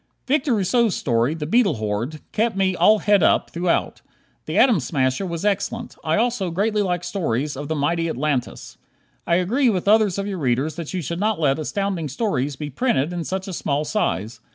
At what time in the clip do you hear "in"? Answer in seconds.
13.13-13.23